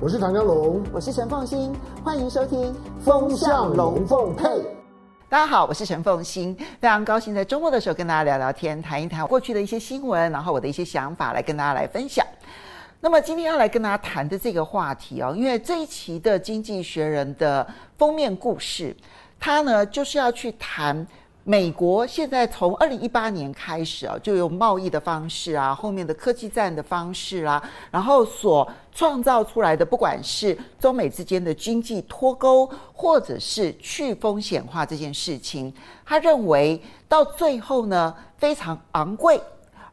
[0.00, 1.72] 我是唐江龙，我是陈凤欣，
[2.04, 4.44] 欢迎收听《风向龙凤配》。
[5.28, 12.26] 大家好，我是陈凤欣，非常高兴在周末的时候跟大家聊聊天，谈一谈过去的一些新闻，然后我的一些想法来跟大家来分享。
[13.00, 18.94] 那么今天要来跟大家谈的这个话题哦，因为这一期的《经济学人》的封面故事，
[19.38, 21.06] 它呢就是要去谈。
[21.46, 35.70] 美国现在从二零一八年开始啊，就用贸易的方式啊，后面的科技战的方式啊，然后所创造出来的，不管是中美之间的经济脱钩，或者是去风险化这件事情，
[36.06, 39.38] 他认为到最后呢，非常昂贵，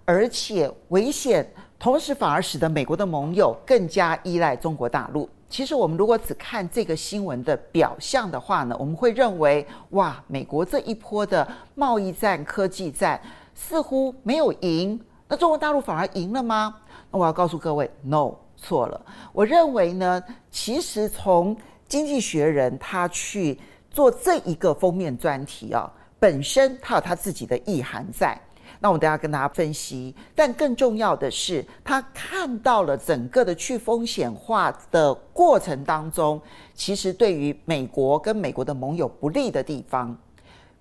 [0.06, 1.46] 而且危险，
[1.78, 5.28] 同时反而使得美国的盟友更加依赖中国大陆。
[5.52, 13.22] 其实我们如果只看这个新闻的表象的话呢，我们会认为哇，美国这一波的贸易战、科技战
[13.54, 14.98] 似乎没有赢，
[15.28, 16.74] 那中国大陆反而赢了吗？
[17.12, 19.06] 那我要告诉各位，no，错了。
[19.34, 21.54] 我认为呢，其实从
[21.86, 23.60] 《经济学人》他去
[23.90, 28.40] 做这一个封面专题啊，本身它有它自己的意涵在。
[28.84, 36.42] 那我等下跟大家分析，但更重要的是，他看到了整个的去风险化的过程当中，
[36.74, 40.18] 其实对于美国跟美国的盟友不利的地方。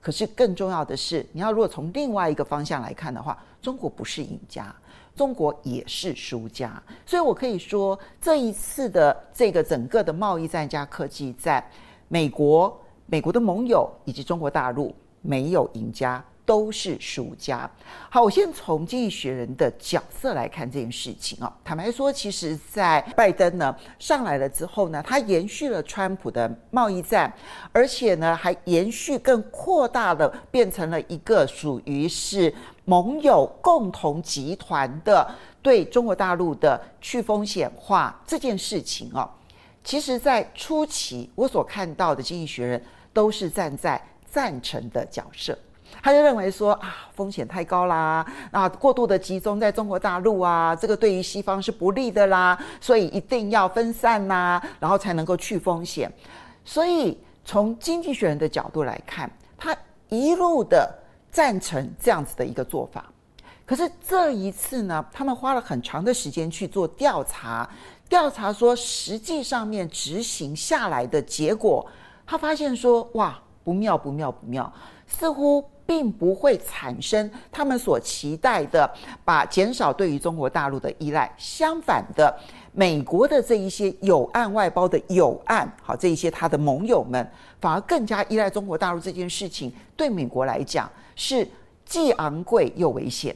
[0.01, 4.75] 可是更重要的是，你要如果从另外一个方向来看的话，中国不是赢家，
[5.15, 6.83] 中国也是输家。
[7.05, 11.63] 所以我可以说，这一次的这个整个的贸易战加科技战，
[12.09, 16.25] 美国、美国的盟友以及中国大陆没有赢家。
[16.51, 17.71] 都是输家。
[18.09, 21.57] 好，我先从经济学人的角色来看这件事情啊。
[21.63, 27.33] 坦白说，其实，在拜登呢上来了之后呢，他延续了川普的贸易战，
[27.71, 32.53] 而且呢还延续更扩大了，变成了一个属于是
[32.85, 39.31] 盟友共同集团的对中国大陆的去风险化这件事情啊。
[39.85, 45.57] 其实，在初期我所看到的经济学人都是站在赞成的角色。
[46.03, 56.11] 他就认为说啊，风险太高啦，啊，过度的集中在中国大陆啊，这个对于西方是不利的啦，所以一定要分散呐、然后才能够去风险。
[56.65, 59.77] 所以从经济学人的角度来看，他
[60.09, 60.91] 一路的
[61.31, 63.05] 赞成这样子的一个做法。
[63.67, 67.69] 可是这一次呢，他们花了很长的时间去做调查，
[68.09, 71.87] 调查说实际上面执行下来的结果，
[72.27, 74.73] 他发现说哇，不妙不妙不妙，
[75.07, 75.63] 似乎。
[75.91, 78.89] 并不会产生他们所期待的，
[79.25, 81.29] 把减少对于中国大陆的依赖。
[81.37, 82.33] 相反的，
[82.71, 87.29] 美国的这一些有案外包的有案，好，这一些他的盟友们，
[87.61, 91.45] 反而更加依赖中国大陆这件事情，对美国来讲是
[91.85, 93.35] 既昂贵又危险。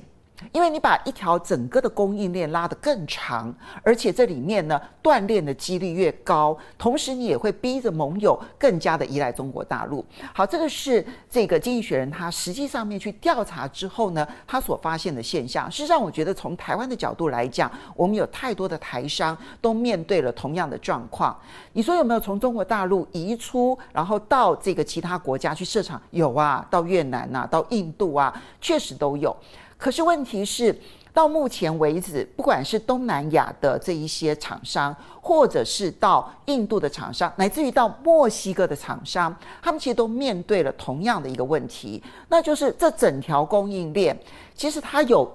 [0.53, 10.05] 因为你把一条整个的供应链拉得更长，而且这里面呢断链的几率越高，同时你也会逼着盟友更加的依赖中国大陆。
[10.33, 15.71] 好，这个是这个经济学人他实际上面去调查之后呢，他所发现的现象。
[15.71, 21.34] 事实上，我觉得从台湾的角度来讲，我们有太多的台商都面对了同样的状况。
[21.73, 26.00] 你说有没有从中国大陆移出，然后到这个其他国家去设厂？
[26.11, 29.34] 有啊，到越南呐、到印度啊，确实都有。
[29.77, 30.75] 可是问题是，
[31.12, 44.19] 到目前为止，不管是东南亚的这一些厂商，或者是到印度的厂商，乃至于到墨西哥的厂商，他们其实都面对了同样的一个问题，那就是这整条供应链，
[44.55, 45.31] 其实它有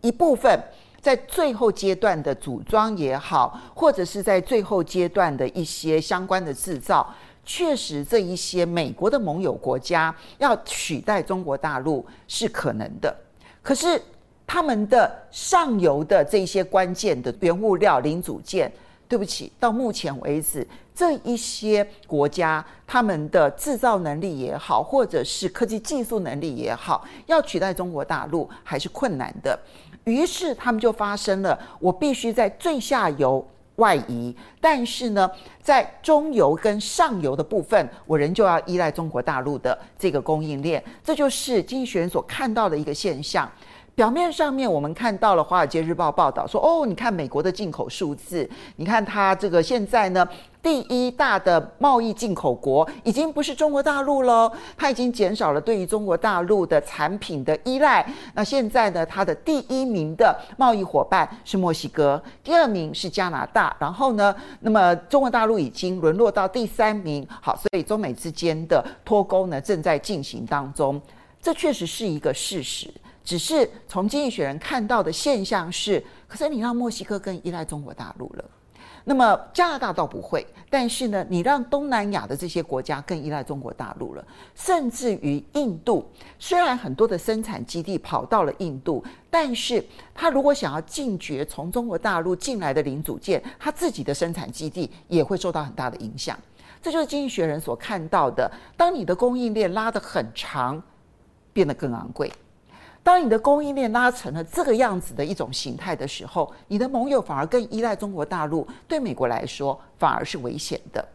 [0.00, 0.58] 一部分
[1.00, 7.14] 在最后阶段的组装也好，或者是在最后阶段的一些相关的制造，
[7.44, 13.14] 确实这一些美国的盟友国家要取代中国大陆是可能的。
[13.62, 14.00] 可是，
[14.46, 18.72] 他们的上游的这些关键的原物料零组件，
[19.06, 29.58] 对不起，到目前为止，这一些国家他们的制造能力也好，或者是科技技术能力也好，要取代中国大陆还是困难的。
[30.04, 33.46] 于是，他们就发生了，我必须在最下游
[33.80, 35.28] 外移，但是呢，
[35.60, 43.50] 在中游跟上游的部分，我仍旧要依赖中国大陆的这个供应链，这就是经济学人所看到的一个现象。
[43.96, 50.26] 表面上面，我们看到了《华尔街日报》报道说：“哦，你看美国的进口数字，你看它这个现在呢，
[50.62, 58.06] 第一大的贸易进口国已经不是中国大陆了，它已经减少了对于中国大陆的产品的依赖。
[58.34, 67.26] 那现在呢，它的第一名的贸易伙伴是墨西哥，第二名是加拿大，然后呢，那么中国大陆已经沦落到第三名。
[67.40, 71.00] 好，所以中美之间的脱钩呢正在进行当中，
[71.40, 72.92] 这确实是一个事实。”
[73.22, 78.44] 只是从经济学人看到的现象是，可是你让墨西哥更依赖中国大陆了，
[79.04, 84.24] 那么加拿大倒不会，但是呢，你让东南亚的这些国家更依赖中国大陆了，
[84.54, 86.04] 甚至于印度，
[86.38, 96.38] 虽然很多的生产基地跑到了印度，但是他如果想要禁绝从中国大陆进来的零组件，他自己的生产基地也会受到很大的影响。
[96.82, 100.82] 这就是《经济学人》所看到的，当你的供应链拉得很长，
[101.52, 102.32] 变得更昂贵。
[103.02, 111.06] 当你的供应链拉成了这个样子的一种形态的时候，你的盟友反而更依赖中国大陆，对美国来说反而是危险的。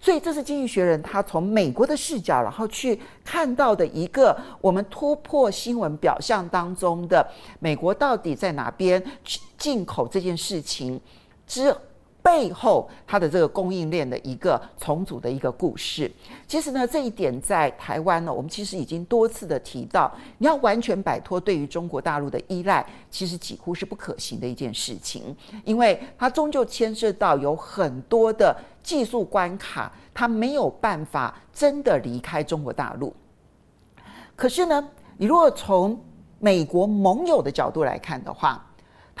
[0.00, 7.26] 所以，这是《经济学人》他从美国的视角，然后去看到的一个我们突破新闻表象当中的
[7.58, 9.02] 美国到底在哪边
[9.58, 11.00] 进口这件事情
[11.46, 11.74] 之。
[12.22, 16.10] 背后，它的这个供应链的一个重组的一个故事，
[16.46, 33.12] 其实呢，这一点在台湾呢，我们其实已经多次的提到，你要完全摆脱对于中国大陆的依赖，其实几乎是不可行的一件事情，因为它终究牵涉到有很多的技术关卡，它没有办法真的离开中国大陆。
[34.36, 36.00] 可是呢，你如果从
[36.38, 38.64] 美国盟友的角度来看的话，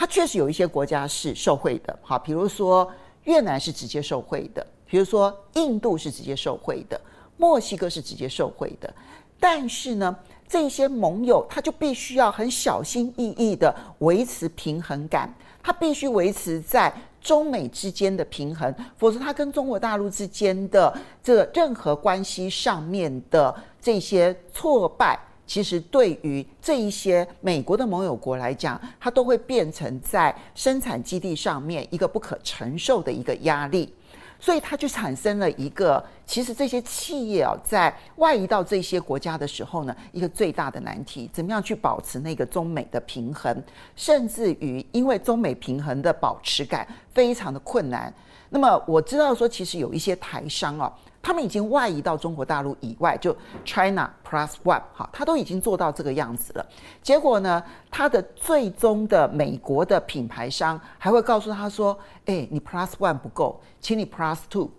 [0.02, 2.90] 它确实有一些国家是受惠的，好，比如说
[3.22, 7.00] 越南是直接受惠的，比如说印度是直接受惠的，
[7.36, 8.92] 墨西哥是直接受惠的。
[9.38, 10.16] 但是呢，
[10.48, 15.32] 这些盟友他就必须要很小心翼翼地维持平衡感，
[15.62, 25.16] 他必须维持在中美之间的平衡，否则他跟中国大陆之间的这任何关系上面的这些挫败。
[25.52, 33.92] 其实，对于这一些美国的盟友国来讲，它都会变成在生产基地上面一个不可承受的一个压力，
[34.40, 43.62] 所以它就产生了一个，其实这些企业啊，在外移到这些国家的时候呢，一个最大的难题，怎么样去保持那个中美的平衡，
[43.94, 48.10] 甚至于因为中美平衡的保持感非常的困难。
[48.54, 50.92] 那么我知道说，其实有一些台商哦。
[51.24, 53.34] 他们已经外移到中国大陆以外，就
[53.64, 56.66] China Plus One 哈，他都已经做到这个样子了。
[57.00, 57.62] 结果呢，
[57.92, 61.96] 他的最终的美国的品牌商还会告诉他说
[62.26, 64.72] ：“哎，你 Plus One 不够，请你 Plus Two。”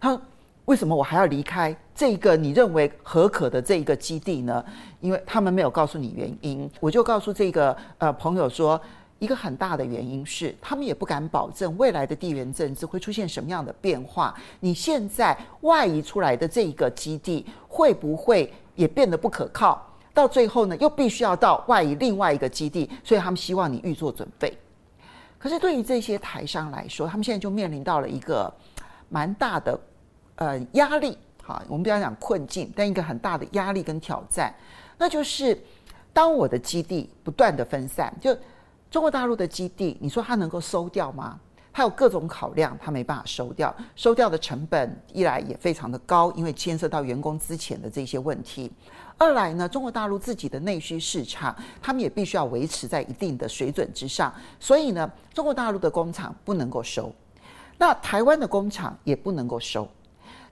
[0.00, 0.18] 他
[0.64, 4.64] ：“为什么我还要离开这个你认为合可的这一个基地呢？
[5.00, 8.80] 因为他们没有告诉你原因。”我就告诉这个呃朋友说。
[9.18, 14.34] 一个很大的原因是，他们也不敢保证未来的地缘政治会出现什么样的变化。
[14.60, 19.82] 你现在外移出来的这一个基地会不会也变得不可靠？
[20.12, 24.54] 到最后呢，又必须要到外移另外一个基地，所以他们希望你预做准备。
[25.38, 28.52] 可是对于这些台商来说，他们现在就面临到了一个
[29.08, 29.80] 蛮大的
[30.34, 31.16] 呃压力。
[31.42, 34.54] 好，我们不要讲困境，但一个很大的压力跟挑战，
[34.98, 35.58] 那就是
[36.12, 38.36] 当我的基地不断的分散，就。
[38.90, 41.38] 中国大陆的基地，你说它能够收掉吗？
[41.72, 43.74] 它有各种考量，它没办法收掉。
[43.94, 48.70] 收掉的成本一来也非常的高，因为牵涉到员工资遣的这些问题；
[49.18, 54.32] 二来呢，中国大陆自己的内需市场，他们也必须要维持在一定的水准之上。
[54.58, 57.12] 所以呢，中国大陆的工厂不能够收，
[57.76, 59.86] 那台湾的工厂也不能够收，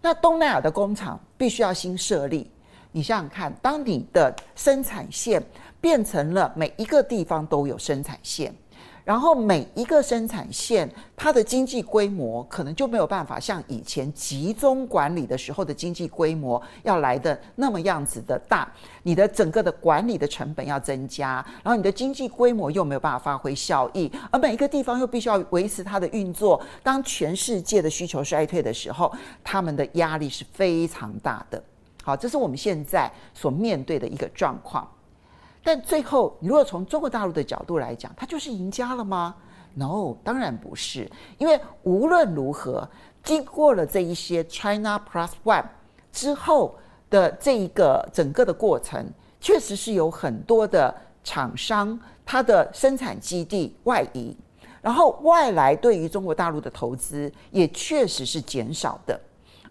[0.03, 2.51] 那东南亚的工厂必须要新设立。
[2.95, 5.43] 你想想看，当你的生产线。
[5.81, 8.51] 变成了每一个地方都有生产线，
[9.05, 18.67] 然后每一个生产线它的经济规模可能就没有办法像以前集中管理的时候的经济规模要来的那么样子的大，
[19.03, 26.59] 你的整个的管理的成本要增加，然后你的经济规模又没有办法发挥效益，而每一个地方又必须要维持它的运作。
[26.83, 31.63] 当全世界的需求衰退的时候，他们的压力是非常大的。
[32.05, 34.87] 好，这是我们现在所面对的一个状况。
[35.63, 39.35] 但最后，你如果从中国大陆的角度来讲，他就是赢家了吗
[39.73, 41.11] ？No，当然不是。
[41.39, 42.87] 因为无论如何，
[43.23, 45.65] 经过了这一些 China Plus One
[46.13, 46.77] 之后
[47.09, 54.37] 的这一个整个的过程，确实是有很多的厂商，它的生产基地外移，
[54.83, 59.19] 然后外来对于中国大陆的投资也确实是减少的。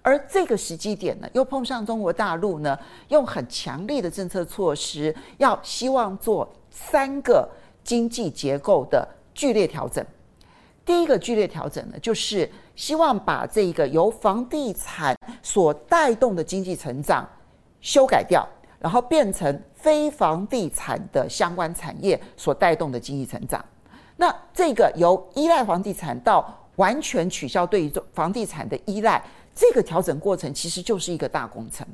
[0.03, 7.49] 而这个时机点呢，又碰上中国大陆呢，用很强力的政策措施，要希望做三个
[7.83, 10.05] 经济结构的剧烈调整。
[10.85, 17.25] 第一个剧烈调整呢，就是希望把这个由房地产所带动的经济成长
[17.79, 18.45] 修改掉，
[18.79, 23.63] 然后变成非房地产的相关产业所带动的经济成长。
[24.17, 29.23] 那这个由依赖房地产到完全取消对于房地产的依赖。
[29.55, 31.85] 这个调整过程其实就是一个大工程。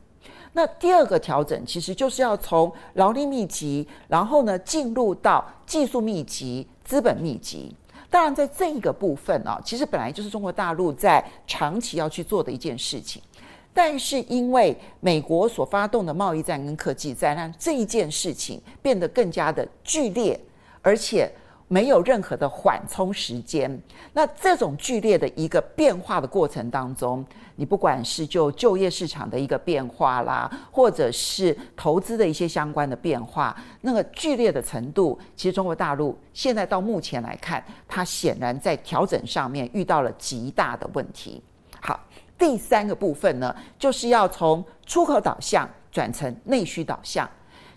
[0.54, 7.76] 那第二个调整其实就是要从劳力密集，然后呢进入到技术密集、资本密集。
[8.10, 13.22] 当然，在这一个部分啊，其实本来就是中国大陆在长期要去做的一件事情，
[13.74, 20.40] 但是因为美国所发动的贸易战跟科技战，让这一件事情变得更加的剧烈，
[20.82, 21.30] 而且。
[21.70, 23.82] 没有任何的缓冲时间。
[24.12, 41.42] 那这种剧烈的一个变化的过程当中，你不管是就就业市场的一个变化啦，或者是投资的一些相关的变化，那个剧烈的程度，其实中国大陆现在到目前来看，它显然在调整上面遇到了极大的问题。
[41.80, 42.00] 好，
[42.38, 47.30] 第三个部分呢，就是要从出口导向转成内需导向。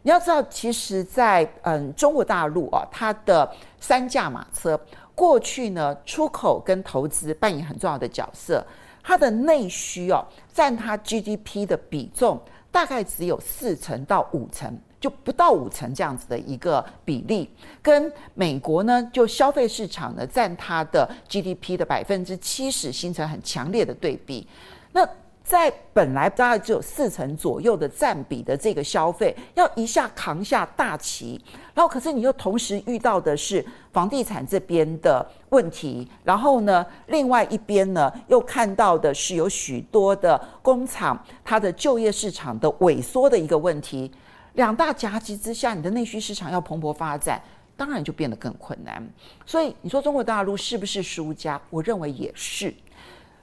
[0.03, 4.79] 你要知道，其实在，嗯中国大陆啊，它的三驾马车
[5.15, 8.65] 过去呢，出口跟投资扮演很重要的角色。
[9.05, 12.41] 它的内需哦，占它 GDP 的比重
[12.71, 17.51] 大概只有四成到五成，就不到五成这样子的一个比例。
[17.83, 24.47] 跟美国呢，就消费市场呢，占它的 GDP 的百分之七十，形成很强烈的对比。
[24.93, 25.05] 那
[25.45, 31.39] 在本来大概只有四成左右的占比的这个消费，要一下扛下大旗，
[31.75, 44.11] 然后可是你又同时遇到的是房地产这边的问题，然后呢，另外一边呢又看到的是有许多的工厂它的就业市场的萎缩的一个问题，
[44.55, 47.43] 两大夹击之下，你的内需市场要蓬勃发展，
[47.77, 49.05] 当然就变得更困难。
[49.45, 51.61] 所以你说中国大陆是不是输家？
[51.69, 52.73] 我认为也是。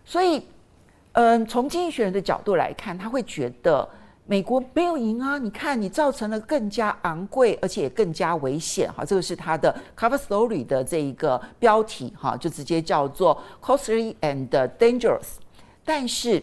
[0.06, 0.42] 所以。
[1.20, 3.86] 嗯，从经济学人的角度来看，他会觉得
[4.26, 5.38] 美国没有赢啊！
[5.38, 8.90] 你看，你造成了更加昂贵，而且更加危险。
[8.94, 14.48] 哈，这个是他的 cover story 的这一个标题，哈，就直接叫做 costly and
[14.78, 15.28] dangerous。
[15.84, 16.42] 但是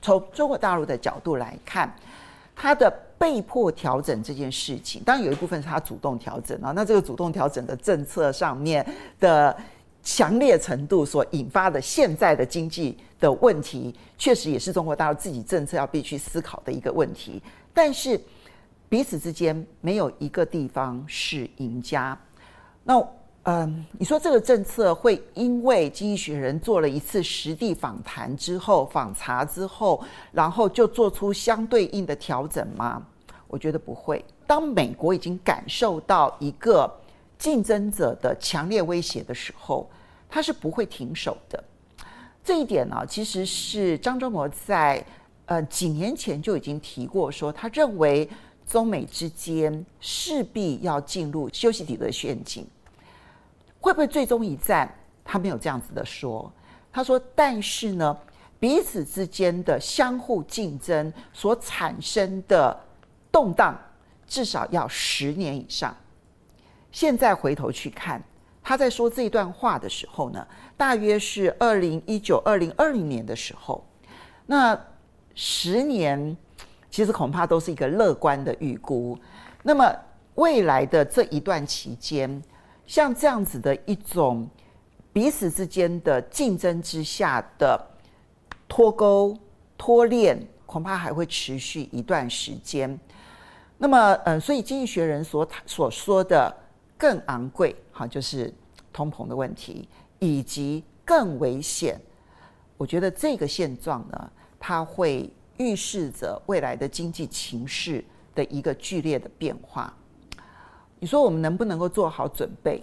[0.00, 1.94] 从中国大陆的角度来看，
[2.56, 6.72] 他的被迫调整这件事情，当然有一部分是他主动调整啊。
[6.74, 8.86] 那这个主动调整的政策上面
[9.20, 9.54] 的。
[10.02, 17.40] 强烈程度所引发的现在的经济的问题，确实也是中国大陆自己政策要必须思考的一个问题。
[17.72, 18.20] 但是
[18.88, 22.18] 彼此之间没有一个地方是赢家。
[22.82, 23.00] 那
[23.44, 33.00] 嗯，你说这个政策会因为经济学人做了一次实地访谈之后、访查之后，然后就做出相对应的调整吗？
[33.46, 34.24] 我觉得不会。
[34.46, 36.92] 当美国已经感受到一个。
[37.42, 39.90] 竞争者的强烈威胁的时候，
[40.30, 41.62] 他是不会停手的。
[42.44, 45.04] 这一点呢，其实是张忠谋在
[45.46, 48.30] 呃几年前就已经提过，说他认为
[48.64, 52.64] 中美之间势必要进入休息底的陷阱。
[53.80, 54.88] 会不会最终一战？
[55.24, 56.48] 他没有这样子的说。
[56.92, 58.16] 他说，但是呢，
[58.60, 62.78] 彼此之间的相互竞争所产生的
[63.32, 63.76] 动荡，
[64.28, 65.92] 至少要十年以上。
[66.92, 68.22] 现在回头去看，
[68.62, 70.46] 他在说这段话的时候呢，
[70.76, 73.82] 大约是二零一九、二零二零年的时候。
[74.44, 74.78] 那
[75.34, 76.36] 十年
[76.90, 79.18] 其实恐怕都是一个乐观的预估。
[79.62, 79.90] 那么
[80.34, 82.42] 未来的这一段期间，
[82.86, 84.46] 像这样子的一种
[85.14, 87.80] 彼此之间的竞争之下的
[88.68, 89.34] 脱钩、
[89.78, 93.00] 脱链，恐怕还会持续一段时间。
[93.78, 96.54] 那么，嗯，所以经济学人所所说的。
[97.02, 98.54] 更昂贵，哈，就是
[98.92, 99.88] 通膨的问题，
[100.20, 102.00] 以及更危险。
[102.76, 105.28] 我觉得这个现状呢，它会
[105.58, 108.04] 预示着未来的经济情势
[108.36, 109.92] 的一个剧烈的变化。
[111.00, 112.80] 你说我们能不能够做好准备？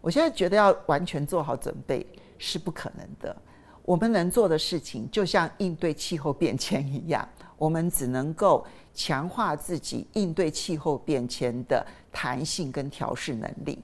[0.00, 2.06] 我现在觉得要完全做好准备
[2.38, 3.36] 是不可能的。
[3.84, 8.66] 我们能做的事情，就像应对气候变迁一样， 我们只能够。
[8.94, 13.82] 强化自己应对气候变迁的弹性跟调试能力，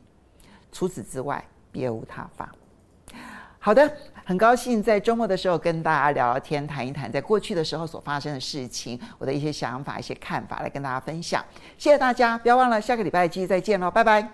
[0.71, 2.55] 除此之外别无他法。
[3.59, 3.91] 好的，
[4.23, 11.43] 很高兴在周末的时候跟大家聊聊天，谈一谈在过去的时候所发生的事情，我的一些想法、一些看法来跟大家分享。
[11.79, 14.29] 谢谢大家，不要忘了下个礼拜继续再见喽，拜拜。